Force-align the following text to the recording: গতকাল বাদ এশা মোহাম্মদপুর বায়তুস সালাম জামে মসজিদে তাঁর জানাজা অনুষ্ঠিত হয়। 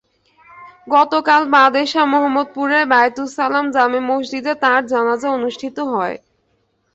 গতকাল 0.87 1.41
বাদ 1.53 1.73
এশা 1.81 2.03
মোহাম্মদপুর 2.05 2.69
বায়তুস 2.91 3.29
সালাম 3.37 3.65
জামে 3.75 3.99
মসজিদে 4.09 4.53
তাঁর 4.63 4.81
জানাজা 4.91 5.27
অনুষ্ঠিত 5.37 5.77
হয়। 5.91 6.15